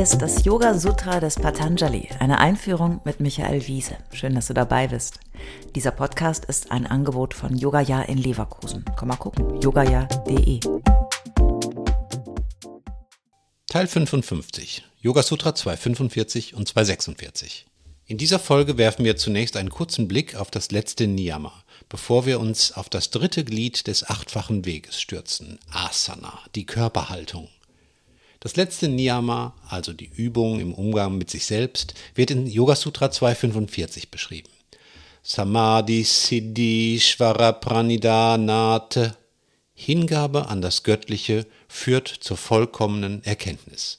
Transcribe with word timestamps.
Ist 0.00 0.22
das 0.22 0.46
Yoga 0.46 0.78
Sutra 0.78 1.20
des 1.20 1.34
Patanjali, 1.34 2.08
eine 2.20 2.38
Einführung 2.38 3.02
mit 3.04 3.20
Michael 3.20 3.66
Wiese. 3.66 3.98
Schön, 4.14 4.34
dass 4.34 4.46
du 4.46 4.54
dabei 4.54 4.88
bist. 4.88 5.20
Dieser 5.74 5.90
Podcast 5.90 6.46
ist 6.46 6.72
ein 6.72 6.86
Angebot 6.86 7.34
von 7.34 7.54
Yogaya 7.54 8.00
in 8.04 8.16
Leverkusen. 8.16 8.82
Komm 8.96 9.08
mal 9.08 9.16
gucken, 9.16 9.60
yogaya.de. 9.60 10.60
Teil 13.66 13.86
55, 13.86 14.86
Yoga 15.02 15.22
Sutra 15.22 15.54
245 15.54 16.54
und 16.54 16.66
246. 16.66 17.66
In 18.06 18.16
dieser 18.16 18.38
Folge 18.38 18.78
werfen 18.78 19.04
wir 19.04 19.18
zunächst 19.18 19.58
einen 19.58 19.68
kurzen 19.68 20.08
Blick 20.08 20.34
auf 20.34 20.50
das 20.50 20.70
letzte 20.70 21.08
Niyama, 21.08 21.52
bevor 21.90 22.24
wir 22.24 22.40
uns 22.40 22.72
auf 22.72 22.88
das 22.88 23.10
dritte 23.10 23.44
Glied 23.44 23.86
des 23.86 24.08
achtfachen 24.08 24.64
Weges 24.64 24.98
stürzen, 24.98 25.58
Asana, 25.70 26.38
die 26.54 26.64
Körperhaltung. 26.64 27.50
Das 28.40 28.56
letzte 28.56 28.88
Niyama, 28.88 29.54
also 29.68 29.92
die 29.92 30.10
Übung 30.16 30.60
im 30.60 30.72
Umgang 30.72 31.18
mit 31.18 31.28
sich 31.30 31.44
selbst, 31.44 31.94
wird 32.14 32.30
in 32.30 32.46
Yoga 32.46 32.74
Sutra 32.74 33.10
245 33.10 34.10
beschrieben. 34.10 34.48
Samadhi 35.22 36.02
Siddhi 36.02 36.98
Pranidhanate 37.18 39.16
Hingabe 39.74 40.48
an 40.48 40.60
das 40.60 40.82
Göttliche 40.82 41.46
führt 41.68 42.08
zur 42.08 42.36
vollkommenen 42.36 43.22
Erkenntnis. 43.24 43.98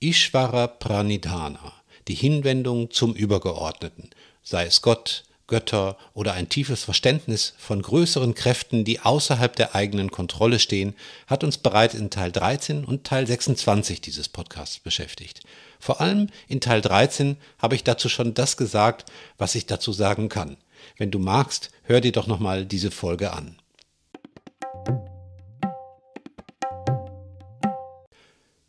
Ishvara 0.00 0.66
Pranidhana, 0.66 1.72
die 2.06 2.14
Hinwendung 2.14 2.90
zum 2.90 3.14
Übergeordneten, 3.14 4.10
sei 4.42 4.66
es 4.66 4.82
Gott, 4.82 5.24
Götter 5.46 5.98
oder 6.14 6.32
ein 6.32 6.48
tiefes 6.48 6.84
Verständnis 6.84 7.54
von 7.58 7.82
größeren 7.82 8.34
Kräften, 8.34 8.84
die 8.84 9.00
außerhalb 9.00 9.54
der 9.54 9.74
eigenen 9.74 10.10
Kontrolle 10.10 10.58
stehen, 10.58 10.94
hat 11.26 11.44
uns 11.44 11.58
bereits 11.58 11.94
in 11.94 12.10
Teil 12.10 12.32
13 12.32 12.84
und 12.84 13.04
Teil 13.04 13.26
26 13.26 14.00
dieses 14.00 14.28
Podcasts 14.28 14.78
beschäftigt. 14.78 15.40
Vor 15.78 16.00
allem 16.00 16.28
in 16.48 16.60
Teil 16.60 16.80
13 16.80 17.36
habe 17.58 17.74
ich 17.74 17.84
dazu 17.84 18.08
schon 18.08 18.32
das 18.32 18.56
gesagt, 18.56 19.10
was 19.36 19.54
ich 19.54 19.66
dazu 19.66 19.92
sagen 19.92 20.28
kann. 20.28 20.56
Wenn 20.96 21.10
du 21.10 21.18
magst, 21.18 21.70
hör 21.82 22.00
dir 22.00 22.12
doch 22.12 22.26
nochmal 22.26 22.64
diese 22.64 22.90
Folge 22.90 23.32
an. 23.32 23.56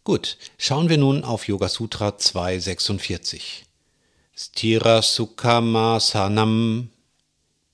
Gut, 0.03 0.37
schauen 0.57 0.89
wir 0.89 0.99
nun 0.99 1.23
auf 1.23 1.47
Yoga 1.47 1.67
Sutra 1.67 2.17
246. 2.17 3.65
Stira 4.37 5.01
Sukhamasanam. 5.01 6.89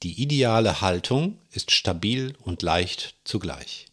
Die 0.03 0.21
ideale 0.21 0.81
Haltung 0.81 1.39
ist 1.51 1.71
stabil 1.71 2.35
und 2.43 2.61
leicht 2.61 3.15
zugleich. 3.23 3.87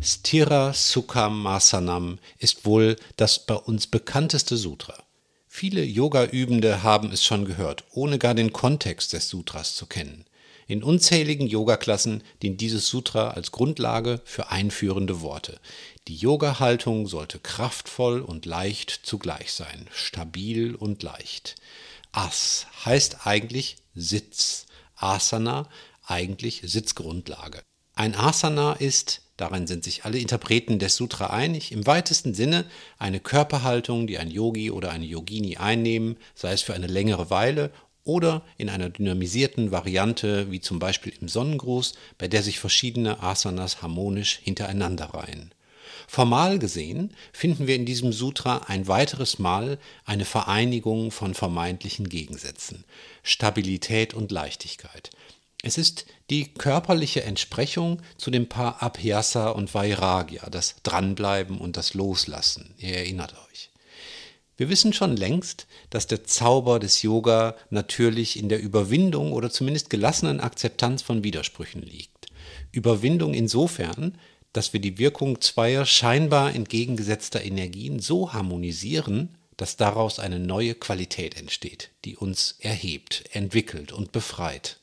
Stira 0.00 0.74
Sukhamasanam 0.74 2.18
ist 2.38 2.66
wohl 2.66 2.96
das 3.14 3.46
bei 3.46 3.54
uns 3.54 3.86
bekannteste 3.86 4.56
Sutra. 4.56 5.04
Viele 5.46 5.84
Yoga-Übende 5.84 6.82
haben 6.82 7.12
es 7.12 7.24
schon 7.24 7.44
gehört, 7.44 7.84
ohne 7.92 8.18
gar 8.18 8.34
den 8.34 8.52
Kontext 8.52 9.12
des 9.12 9.28
Sutras 9.28 9.76
zu 9.76 9.86
kennen. 9.86 10.24
In 10.68 10.82
unzähligen 10.82 11.46
Yogaklassen 11.46 12.22
dient 12.42 12.60
dieses 12.60 12.88
Sutra 12.88 13.30
als 13.30 13.52
Grundlage 13.52 14.20
für 14.26 14.50
einführende 14.50 15.22
Worte. 15.22 15.58
Die 16.08 16.16
Yoga-Haltung 16.16 17.06
sollte 17.06 17.38
kraftvoll 17.38 18.20
und 18.20 18.44
leicht 18.44 19.00
zugleich 19.02 19.50
sein, 19.52 19.88
stabil 19.90 20.74
und 20.74 21.02
leicht. 21.02 21.54
As 22.12 22.66
heißt 22.84 23.26
eigentlich 23.26 23.78
Sitz, 23.94 24.66
Asana 24.94 25.70
eigentlich 26.04 26.60
Sitzgrundlage. 26.66 27.62
Ein 27.94 28.14
Asana 28.14 28.74
ist, 28.74 29.22
darin 29.38 29.66
sind 29.66 29.84
sich 29.84 30.04
alle 30.04 30.18
Interpreten 30.18 30.78
des 30.78 30.96
Sutra 30.96 31.28
einig, 31.28 31.72
im 31.72 31.86
weitesten 31.86 32.34
Sinne 32.34 32.66
eine 32.98 33.20
Körperhaltung, 33.20 34.06
die 34.06 34.18
ein 34.18 34.30
Yogi 34.30 34.70
oder 34.70 34.90
eine 34.90 35.06
Yogini 35.06 35.56
einnehmen, 35.56 36.18
sei 36.34 36.52
es 36.52 36.60
für 36.60 36.74
eine 36.74 36.88
längere 36.88 37.30
Weile 37.30 37.72
oder 38.08 38.42
in 38.56 38.70
einer 38.70 38.88
dynamisierten 38.88 39.70
Variante, 39.70 40.50
wie 40.50 40.60
zum 40.60 40.78
Beispiel 40.78 41.12
im 41.20 41.28
Sonnengruß, 41.28 41.92
bei 42.16 42.26
der 42.26 42.42
sich 42.42 42.58
verschiedene 42.58 43.22
Asanas 43.22 43.82
harmonisch 43.82 44.40
hintereinander 44.42 45.06
reihen. 45.06 45.52
Formal 46.06 46.58
gesehen 46.58 47.12
finden 47.32 47.66
wir 47.66 47.74
in 47.76 47.84
diesem 47.84 48.12
Sutra 48.12 48.62
ein 48.66 48.88
weiteres 48.88 49.38
Mal 49.38 49.78
eine 50.06 50.24
Vereinigung 50.24 51.10
von 51.10 51.34
vermeintlichen 51.34 52.08
Gegensätzen, 52.08 52.84
Stabilität 53.22 54.14
und 54.14 54.32
Leichtigkeit. 54.32 55.10
Es 55.62 55.76
ist 55.76 56.06
die 56.30 56.54
körperliche 56.54 57.24
Entsprechung 57.24 58.00
zu 58.16 58.30
dem 58.30 58.48
Paar 58.48 58.82
Abhyasa 58.82 59.50
und 59.50 59.74
Vairagya, 59.74 60.48
das 60.50 60.76
Dranbleiben 60.82 61.58
und 61.58 61.76
das 61.76 61.94
Loslassen. 61.94 62.74
Ihr 62.78 62.96
erinnert 62.96 63.34
euch. 63.50 63.70
Wir 64.58 64.68
wissen 64.68 64.92
schon 64.92 65.16
längst, 65.16 65.68
dass 65.88 66.08
der 66.08 66.24
Zauber 66.24 66.80
des 66.80 67.02
Yoga 67.02 67.54
natürlich 67.70 68.36
in 68.36 68.48
der 68.48 68.60
Überwindung 68.60 69.32
oder 69.32 69.50
zumindest 69.50 69.88
gelassenen 69.88 70.40
Akzeptanz 70.40 71.00
von 71.00 71.22
Widersprüchen 71.22 71.80
liegt. 71.80 72.26
Überwindung 72.72 73.34
insofern, 73.34 74.18
dass 74.52 74.72
wir 74.72 74.80
die 74.80 74.98
Wirkung 74.98 75.40
zweier 75.40 75.86
scheinbar 75.86 76.56
entgegengesetzter 76.56 77.44
Energien 77.44 78.00
so 78.00 78.32
harmonisieren, 78.32 79.38
dass 79.56 79.76
daraus 79.76 80.18
eine 80.18 80.40
neue 80.40 80.74
Qualität 80.74 81.36
entsteht, 81.36 81.90
die 82.04 82.16
uns 82.16 82.56
erhebt, 82.58 83.24
entwickelt 83.32 83.92
und 83.92 84.10
befreit. 84.10 84.80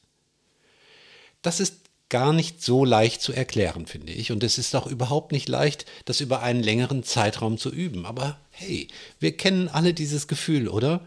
Das 1.41 1.59
ist 1.59 1.84
gar 2.15 2.31
nicht 2.31 2.63
so 2.63 2.85
leicht 2.85 3.21
zu 3.21 3.33
erklären, 3.33 3.87
finde 3.87 4.13
ich, 4.13 4.31
und 4.31 4.41
es 4.41 4.57
ist 4.57 4.73
auch 4.73 4.87
überhaupt 4.87 5.33
nicht 5.33 5.49
leicht, 5.49 5.85
das 6.05 6.21
über 6.21 6.41
einen 6.41 6.63
längeren 6.63 7.03
Zeitraum 7.03 7.57
zu 7.57 7.69
üben. 7.69 8.05
Aber 8.05 8.39
hey, 8.51 8.87
wir 9.19 9.35
kennen 9.35 9.67
alle 9.67 9.93
dieses 9.93 10.29
Gefühl, 10.29 10.69
oder? 10.69 11.05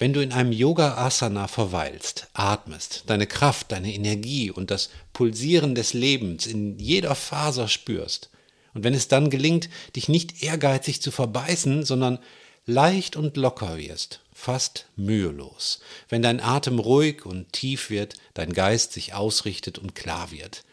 Wenn 0.00 0.12
du 0.12 0.20
in 0.20 0.32
einem 0.32 0.50
Yoga-Asana 0.50 1.46
verweilst, 1.46 2.26
atmest, 2.32 3.04
deine 3.06 3.28
Kraft, 3.28 3.70
deine 3.70 3.94
Energie 3.94 4.50
und 4.50 4.72
das 4.72 4.90
Pulsieren 5.12 5.76
des 5.76 5.92
Lebens 5.92 6.48
in 6.48 6.76
jeder 6.76 7.14
Faser 7.14 7.68
spürst, 7.68 8.30
und 8.74 8.82
wenn 8.82 8.94
es 8.94 9.06
dann 9.06 9.30
gelingt, 9.30 9.68
dich 9.94 10.08
nicht 10.08 10.42
ehrgeizig 10.42 11.00
zu 11.02 11.12
verbeißen, 11.12 11.84
sondern 11.84 12.18
leicht 12.66 13.16
und 13.16 13.36
locker 13.36 13.76
wirst, 13.76 14.20
fast 14.32 14.86
mühelos, 14.96 15.80
wenn 16.08 16.22
dein 16.22 16.40
Atem 16.40 16.78
ruhig 16.78 17.26
und 17.26 17.52
tief 17.52 17.90
wird, 17.90 18.14
dein 18.34 18.52
Geist 18.52 18.92
sich 18.92 19.14
ausrichtet 19.14 19.78
und 19.78 19.94
klar 19.94 20.30
wird. 20.30 20.64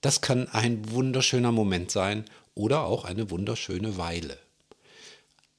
Das 0.00 0.20
kann 0.20 0.48
ein 0.48 0.90
wunderschöner 0.90 1.52
Moment 1.52 1.90
sein 1.90 2.24
oder 2.54 2.84
auch 2.84 3.04
eine 3.04 3.30
wunderschöne 3.30 3.96
Weile. 3.96 4.38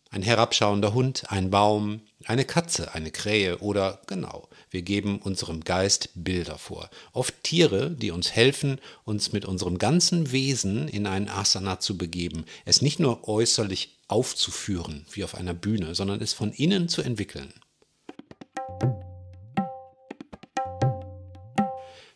Ein 0.09 0.23
herabschauender 0.23 0.93
Hund, 0.93 1.31
ein 1.31 1.51
Baum, 1.51 2.01
eine 2.25 2.43
Katze, 2.43 2.93
eine 2.93 3.11
Krähe 3.11 3.59
oder 3.59 4.01
genau, 4.07 4.49
wir 4.69 4.81
geben 4.81 5.19
unserem 5.19 5.63
Geist 5.63 6.09
Bilder 6.15 6.57
vor. 6.57 6.89
Oft 7.13 7.43
Tiere, 7.43 7.91
die 7.91 8.11
uns 8.11 8.31
helfen, 8.33 8.81
uns 9.05 9.31
mit 9.31 9.45
unserem 9.45 9.77
ganzen 9.77 10.33
Wesen 10.33 10.89
in 10.89 11.07
ein 11.07 11.29
Asana 11.29 11.79
zu 11.79 11.97
begeben, 11.97 12.43
es 12.65 12.81
nicht 12.81 12.99
nur 12.99 13.25
äußerlich 13.29 14.00
aufzuführen 14.11 15.05
wie 15.11 15.23
auf 15.23 15.35
einer 15.35 15.53
Bühne, 15.53 15.95
sondern 15.95 16.21
es 16.21 16.33
von 16.33 16.51
innen 16.51 16.89
zu 16.89 17.01
entwickeln. 17.01 17.53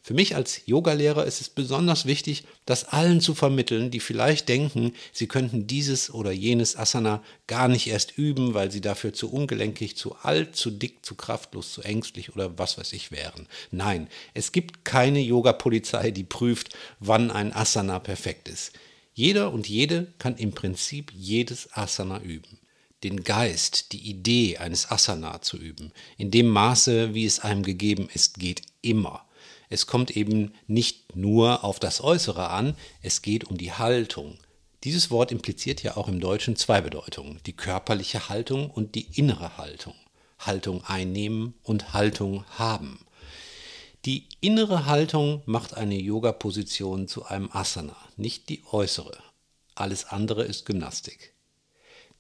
Für 0.06 0.14
mich 0.14 0.36
als 0.36 0.68
Yogalehrer 0.68 1.26
ist 1.26 1.42
es 1.42 1.50
besonders 1.50 2.06
wichtig, 2.06 2.44
das 2.68 2.84
allen 2.84 3.22
zu 3.22 3.34
vermitteln, 3.34 3.90
die 3.90 4.00
vielleicht 4.00 4.48
denken, 4.50 4.94
sie 5.12 5.26
könnten 5.26 5.66
dieses 5.66 6.14
oder 6.14 6.32
jenes 6.32 6.76
Asana 6.76 7.24
gar 7.48 7.68
nicht 7.68 7.88
erst 7.88 8.16
üben, 8.16 8.54
weil 8.54 8.70
sie 8.70 8.82
dafür 8.82 9.14
zu 9.14 9.34
ungelenkig, 9.34 9.98
zu 9.98 10.16
alt, 10.18 10.56
zu 10.56 10.70
dick, 10.70 11.04
zu 11.04 11.16
kraftlos, 11.16 11.74
zu 11.74 11.82
ängstlich 11.82 12.36
oder 12.36 12.56
was 12.60 12.78
weiß 12.78 12.94
ich 12.94 13.12
wären. 13.12 13.48
Nein, 13.72 14.08
es 14.36 14.52
gibt 14.52 14.86
keine 14.86 15.22
Yoga-Polizei, 15.22 16.12
die 16.12 16.24
prüft, 16.24 16.78
wann 17.00 17.32
ein 17.32 17.52
Asana 17.52 17.98
perfekt 17.98 18.48
ist. 18.48 18.74
Jeder 19.16 19.52
und 19.52 19.68
jede 19.68 20.14
kann 20.20 20.38
im 20.38 20.52
Prinzip 20.52 21.12
jedes 21.12 21.74
Asana 21.74 22.22
üben 22.22 22.60
den 23.06 23.24
Geist, 23.24 23.92
die 23.92 24.10
Idee 24.10 24.58
eines 24.58 24.90
Asana 24.90 25.40
zu 25.42 25.58
üben, 25.58 25.92
in 26.18 26.32
dem 26.32 26.50
Maße, 26.50 27.14
wie 27.14 27.26
es 27.26 27.40
einem 27.40 27.62
gegeben 27.62 28.10
ist, 28.12 28.40
geht 28.40 28.64
immer. 28.82 29.26
Es 29.70 29.86
kommt 29.86 30.18
eben 30.18 30.54
nicht 30.66 31.16
nur 31.16 31.64
auf 31.64 31.80
das 31.80 32.02
Äußere 32.02 32.50
an, 32.50 32.76
es 33.04 33.22
geht 33.22 33.44
um 33.44 33.58
die 33.58 33.72
Haltung. 33.72 34.40
Dieses 34.84 35.12
Wort 35.12 35.32
impliziert 35.32 35.84
ja 35.84 35.98
auch 35.98 36.08
im 36.08 36.20
Deutschen 36.20 36.56
zwei 36.56 36.82
Bedeutungen, 36.82 37.40
die 37.46 37.54
körperliche 37.54 38.28
Haltung 38.28 38.72
und 38.72 38.96
die 38.96 39.08
innere 39.20 39.58
Haltung. 39.58 39.94
Haltung 40.40 40.84
einnehmen 40.84 41.54
und 41.62 41.94
Haltung 41.94 42.44
haben. 42.58 43.05
Die 44.06 44.28
innere 44.40 44.86
Haltung 44.86 45.42
macht 45.48 45.74
eine 45.74 45.96
Yoga-Position 45.96 47.08
zu 47.08 47.26
einem 47.26 47.50
Asana, 47.52 47.96
nicht 48.18 48.50
die 48.50 48.62
äußere. 48.72 49.18
Alles 49.74 50.06
andere 50.06 50.44
ist 50.44 50.68
Gymnastik. 50.68 51.34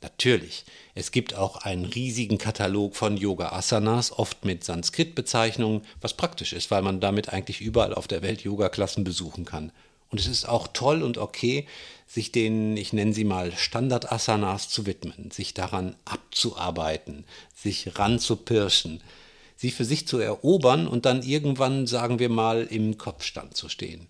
Natürlich, 0.02 0.66
es 0.96 1.12
gibt 1.12 1.36
auch 1.36 1.58
einen 1.58 1.86
riesigen 1.86 2.40
Katalog 2.40 2.96
von 2.96 3.18
Yoga-Asanas, 3.18 4.12
oft 4.14 4.46
mit 4.46 4.64
Sanskrit-Bezeichnungen, 4.64 5.84
was 6.02 6.16
praktisch 6.16 6.54
ist, 6.54 6.72
weil 6.72 6.82
man 6.82 7.02
damit 7.02 7.30
eigentlich 7.30 7.62
überall 7.62 7.94
auf 7.94 8.08
der 8.08 8.24
Welt 8.24 8.42
Yoga-Klassen 8.42 9.04
besuchen 9.04 9.46
kann. 9.46 9.72
Und 10.10 10.20
es 10.20 10.26
ist 10.26 10.50
auch 10.50 10.68
toll 10.74 11.04
und 11.04 11.20
okay, 11.20 11.68
sich 12.08 12.32
den, 12.32 12.78
ich 12.78 12.94
nenne 12.94 13.14
sie 13.14 13.26
mal 13.26 13.52
Standard-Asanas 13.56 14.70
zu 14.70 14.88
widmen, 14.88 15.30
sich 15.30 15.54
daran 15.54 15.96
abzuarbeiten, 16.06 17.26
sich 17.54 18.00
ranzupirschen, 18.00 19.04
sie 19.56 19.72
für 19.72 19.86
sich 19.86 20.08
zu 20.08 20.20
erobern 20.20 20.88
und 20.88 21.06
dann 21.06 21.24
irgendwann, 21.24 21.88
sagen 21.88 22.20
wir 22.20 22.30
mal, 22.30 22.64
im 22.64 22.98
Kopfstand 22.98 23.56
zu 23.56 23.70
stehen. 23.70 24.08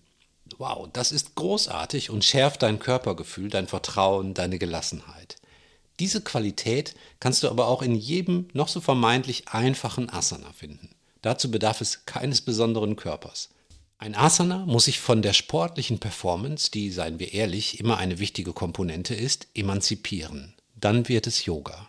Wow, 0.58 0.88
das 0.92 1.12
ist 1.12 1.34
großartig 1.34 2.10
und 2.10 2.24
schärft 2.24 2.62
dein 2.62 2.78
Körpergefühl, 2.78 3.50
dein 3.50 3.66
Vertrauen, 3.66 4.34
deine 4.34 4.58
Gelassenheit. 4.58 5.36
Diese 5.98 6.20
Qualität 6.20 6.94
kannst 7.20 7.42
du 7.42 7.48
aber 7.48 7.68
auch 7.68 7.82
in 7.82 7.94
jedem 7.94 8.48
noch 8.52 8.68
so 8.68 8.80
vermeintlich 8.80 9.48
einfachen 9.48 10.10
Asana 10.10 10.52
finden. 10.52 10.90
Dazu 11.22 11.50
bedarf 11.50 11.80
es 11.80 12.04
keines 12.04 12.42
besonderen 12.42 12.96
Körpers. 12.96 13.48
Ein 13.98 14.14
Asana 14.14 14.66
muss 14.66 14.84
sich 14.84 15.00
von 15.00 15.22
der 15.22 15.32
sportlichen 15.32 15.98
Performance, 15.98 16.70
die, 16.70 16.90
seien 16.90 17.18
wir 17.18 17.32
ehrlich, 17.32 17.80
immer 17.80 17.96
eine 17.96 18.18
wichtige 18.18 18.52
Komponente 18.52 19.14
ist, 19.14 19.48
emanzipieren. 19.54 20.54
Dann 20.74 21.08
wird 21.08 21.26
es 21.26 21.46
Yoga. 21.46 21.88